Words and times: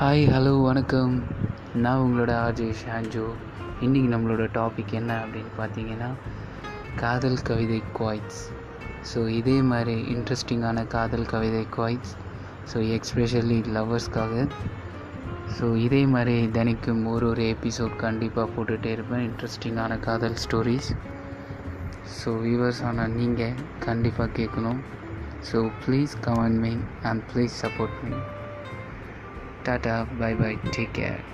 Hi 0.00 0.24
hello 0.32 0.50
வணக்கம். 0.62 1.14
நான் 1.84 2.02
உங்களோட 2.02 2.32
ஆர்ஜே 2.42 2.66
ஷான்ஜோ 2.80 3.24
இன்றைக்கி 3.84 4.08
நம்மளோட 4.12 4.44
டாபிக் 4.56 4.92
என்ன 4.98 5.12
அப்படின்னு 5.22 5.50
பார்த்தீங்கன்னா 5.60 6.10
காதல் 7.00 7.38
கவிதை 7.48 7.82
குவாய்ட்ஸ் 7.96 8.38
ஸோ 9.12 9.20
இதே 9.38 9.56
மாதிரி 9.62 9.96
இன்ட்ரெஸ்டிங்கான 10.14 10.86
காதல் 10.94 11.26
கவிதை 11.26 11.64
குவாய்ட்ஸ் 11.76 12.12
ஸோ 12.72 12.84
எக்ஸ்பெஷலி 12.98 13.58
லவ்வர்ஸ்க்காக 13.78 14.46
ஸோ 15.58 15.74
இதே 15.86 16.02
மாதிரி 16.14 16.36
தினைக்கும் 16.58 17.02
ஒரு 17.14 17.28
ஒரு 17.32 17.56
எபிசோட் 17.56 18.00
கண்டிப்பாக 18.06 18.48
போட்டுகிட்டே 18.56 18.94
இருப்பேன். 18.98 19.26
இன்ட்ரெஸ்டிங்கான 19.30 20.00
காதல் 20.08 20.40
ஸ்டோரிஸ் 20.46 20.90
ஸோ 22.20 22.38
வியூவர்ஸ் 22.46 22.84
ஆனால் 22.90 23.10
நீங்கள் 23.20 23.60
கண்டிப்பாக 23.88 24.30
கேட்கணும். 24.40 24.82
So 25.52 25.70
please 25.84 26.16
comment 26.28 26.60
me 26.66 26.74
and 27.02 27.22
please 27.32 27.62
support 27.64 28.02
me 28.04 28.14
Tata, 29.68 30.06
bye 30.10 30.34
bye, 30.34 30.58
take 30.72 30.92
care. 30.94 31.26